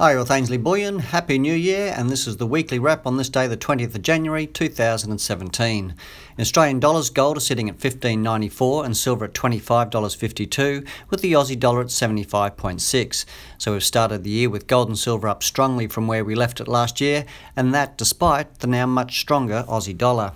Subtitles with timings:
[0.00, 1.00] Hi, with Ainslie Bullion.
[1.00, 4.02] Happy New Year, and this is the weekly wrap on this day, the 20th of
[4.02, 5.84] January 2017.
[6.36, 11.58] In Australian dollars, gold is sitting at 15.94 and silver at $25.52, with the Aussie
[11.58, 13.24] dollar at 75.6.
[13.58, 16.60] So we've started the year with gold and silver up strongly from where we left
[16.60, 17.26] it last year,
[17.56, 20.34] and that despite the now much stronger Aussie dollar.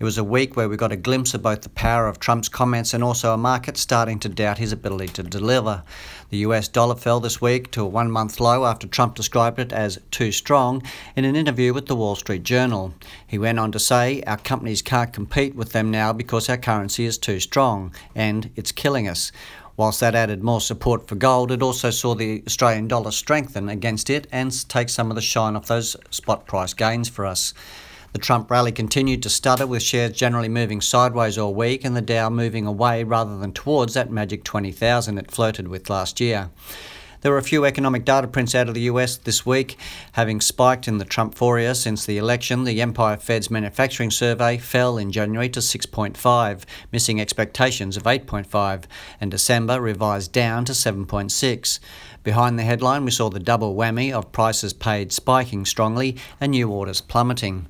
[0.00, 2.48] It was a week where we got a glimpse of both the power of Trump's
[2.48, 5.82] comments and also a market starting to doubt his ability to deliver.
[6.30, 9.74] The US dollar fell this week to a one month low after Trump described it
[9.74, 10.82] as too strong
[11.16, 12.94] in an interview with the Wall Street Journal.
[13.26, 17.04] He went on to say, Our companies can't compete with them now because our currency
[17.04, 19.32] is too strong and it's killing us.
[19.76, 24.08] Whilst that added more support for gold, it also saw the Australian dollar strengthen against
[24.08, 27.52] it and take some of the shine off those spot price gains for us.
[28.12, 32.00] The Trump rally continued to stutter, with shares generally moving sideways all week and the
[32.00, 36.50] Dow moving away rather than towards that magic 20,000 it floated with last year.
[37.20, 39.76] There were a few economic data prints out of the US this week,
[40.12, 42.64] having spiked in the Trumphoria since the election.
[42.64, 48.84] The Empire Fed's manufacturing survey fell in January to 6.5, missing expectations of 8.5,
[49.20, 51.78] and December revised down to 7.6.
[52.22, 56.70] Behind the headline, we saw the double whammy of prices paid spiking strongly and new
[56.70, 57.66] orders plummeting.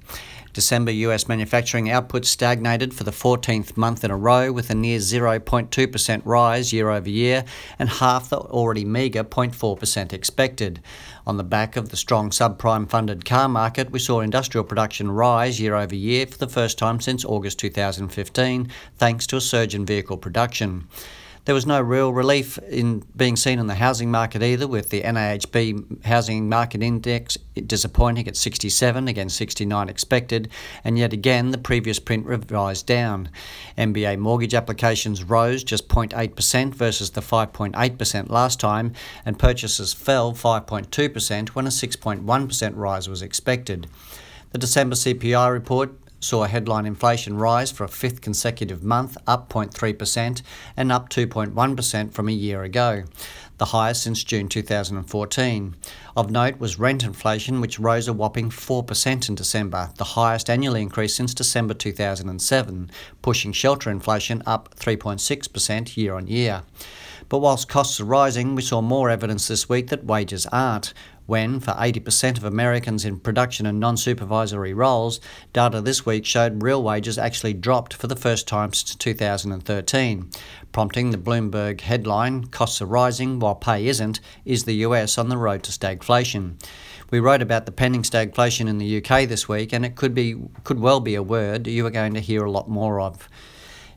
[0.53, 4.99] December US manufacturing output stagnated for the 14th month in a row with a near
[4.99, 7.45] 0.2% rise year over year
[7.79, 10.81] and half the already meagre 0.4% expected.
[11.27, 15.61] On the back of the strong subprime funded car market, we saw industrial production rise
[15.61, 19.87] year over year for the first time since August 2015, thanks to a surge in
[19.87, 20.89] vehicle production.
[21.51, 25.03] There was no real relief in being seen in the housing market either, with the
[25.03, 30.49] NAHB housing market index disappointing at 67 against 69 expected,
[30.85, 33.31] and yet again the previous print revised down.
[33.77, 38.93] MBA mortgage applications rose just 0.8% versus the 5.8% last time,
[39.27, 43.89] and purchases fell 5.2% when a 6.1% rise was expected.
[44.53, 50.43] The December CPI report saw headline inflation rise for a fifth consecutive month, up 0.3%
[50.77, 53.05] and up 2.1% from a year ago,
[53.59, 55.77] the highest since June 2014.
[56.17, 60.77] Of note was rent inflation, which rose a whopping 4% in December, the highest annual
[60.77, 62.91] increase since December 2007,
[63.23, 66.63] pushing shelter inflation up 3.6% year on year.
[67.29, 70.93] But whilst costs are rising, we saw more evidence this week that wages aren't,
[71.31, 75.21] when, for 80% of Americans in production and non supervisory roles,
[75.53, 80.29] data this week showed real wages actually dropped for the first time since 2013,
[80.73, 85.39] prompting the Bloomberg headline Costs are rising while pay isn't, is the US on the
[85.39, 86.61] road to stagflation.
[87.13, 90.35] We wrote about the pending stagflation in the UK this week, and it could, be,
[90.65, 93.29] could well be a word you are going to hear a lot more of.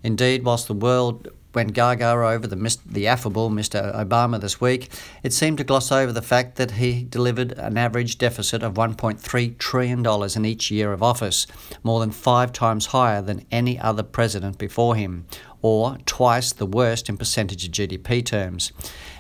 [0.03, 3.93] Indeed, whilst the world went gaga over the, the affable Mr.
[3.95, 4.89] Obama this week,
[5.23, 9.57] it seemed to gloss over the fact that he delivered an average deficit of $1.3
[9.57, 10.05] trillion
[10.35, 11.47] in each year of office,
[11.83, 15.25] more than five times higher than any other president before him,
[15.61, 18.71] or twice the worst in percentage of GDP terms.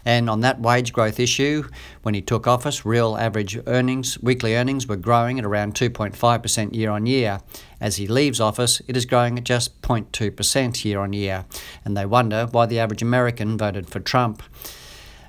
[0.05, 1.69] And on that wage growth issue,
[2.01, 6.91] when he took office, real average earnings, weekly earnings were growing at around 2.5% year
[6.91, 7.39] on year.
[7.83, 11.43] As he leaves office, it is growing at just 0.2% year on year.
[11.83, 14.41] And they wonder why the average American voted for Trump.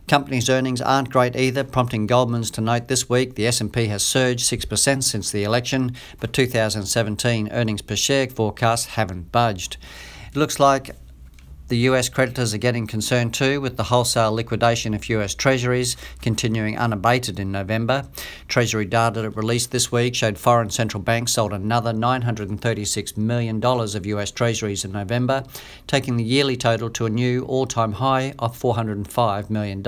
[0.06, 4.48] Companies' earnings aren't great either, prompting Goldman's to note this week the S&P has surged
[4.48, 9.76] 6% since the election, but 2017 earnings per share forecasts haven't budged.
[10.28, 10.94] It looks like
[11.68, 16.78] the US creditors are getting concerned too, with the wholesale liquidation of US Treasuries continuing
[16.78, 18.06] unabated in November.
[18.48, 24.30] Treasury data released this week showed foreign central banks sold another $936 million of US
[24.30, 25.44] Treasuries in November,
[25.86, 29.82] taking the yearly total to a new all time high of $405 million.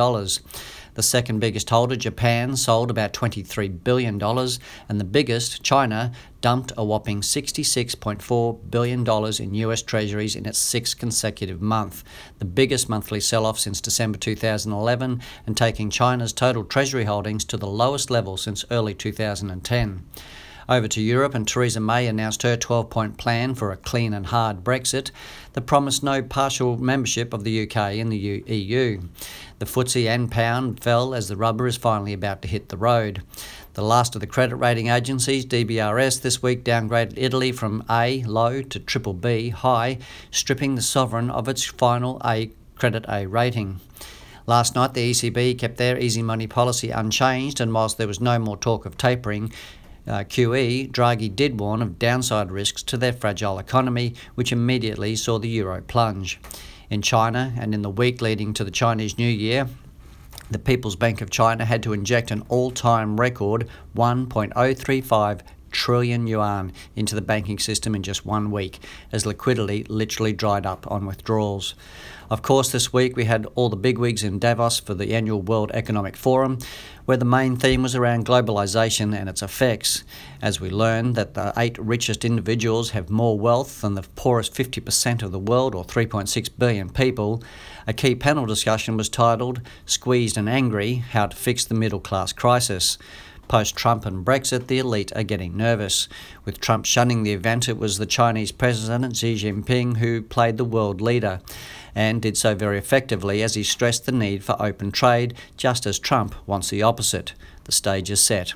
[0.97, 6.85] The second biggest holder, Japan, sold about $23 billion, and the biggest, China, dumped a
[6.87, 9.07] whopping $66.4 billion
[9.39, 12.03] in US Treasuries in its sixth consecutive month,
[12.39, 17.59] the biggest monthly sell off since December 2011, and taking China's total Treasury holdings to
[17.59, 20.03] the lowest level since early 2010
[20.69, 24.27] over to Europe, and Theresa May announced her 12 point plan for a clean and
[24.27, 25.11] hard Brexit
[25.53, 29.01] that promised no partial membership of the UK in the EU.
[29.59, 33.23] The FTSE and pound fell as the rubber is finally about to hit the road.
[33.75, 38.63] The last of the credit rating agencies, DBRS, this week downgraded Italy from A low
[38.63, 39.99] to triple B high,
[40.31, 43.81] stripping the sovereign of its final A credit A rating.
[44.47, 48.39] Last night, the ECB kept their easy money policy unchanged, and whilst there was no
[48.39, 49.53] more talk of tapering,
[50.07, 55.39] uh, QE, Draghi did warn of downside risks to their fragile economy, which immediately saw
[55.39, 56.41] the euro plunge.
[56.89, 59.69] In China and in the week leading to the Chinese New Year,
[60.51, 65.41] the People's Bank of China had to inject an all time record 1.035
[65.71, 68.79] trillion yuan into the banking system in just one week,
[69.13, 71.75] as liquidity literally dried up on withdrawals.
[72.29, 75.71] Of course, this week we had all the bigwigs in Davos for the annual World
[75.73, 76.59] Economic Forum,
[77.05, 80.03] where the main theme was around globalization and its effects,
[80.43, 85.23] as we learned that the eight richest individuals have more wealth than the poorest 50%
[85.23, 87.45] of the world, or 3.6 billion people.
[87.87, 92.33] A key panel discussion was titled Squeezed and Angry How to Fix the Middle Class
[92.33, 92.99] Crisis.
[93.49, 96.09] Post Trump and Brexit, the elite are getting nervous.
[96.45, 100.65] With Trump shunning the event, it was the Chinese President Xi Jinping who played the
[100.65, 101.41] world leader
[101.95, 105.99] and did so very effectively as he stressed the need for open trade, just as
[105.99, 107.33] Trump wants the opposite.
[107.65, 108.53] The stage is set.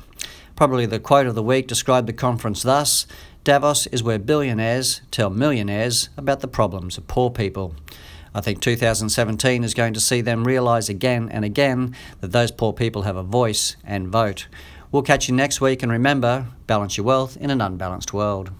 [0.56, 3.06] Probably the quote of the week described the conference thus
[3.42, 7.74] Davos is where billionaires tell millionaires about the problems of poor people.
[8.34, 12.72] I think 2017 is going to see them realise again and again that those poor
[12.72, 14.46] people have a voice and vote.
[14.92, 18.50] We'll catch you next week and remember balance your wealth in an unbalanced world.